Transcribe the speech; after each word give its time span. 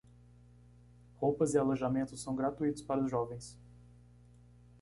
Roupas 1.19 1.53
e 1.53 1.59
alojamentos 1.59 2.19
são 2.23 2.33
gratuitos 2.35 2.81
para 2.81 3.03
os 3.05 3.11
jovens. 3.11 3.55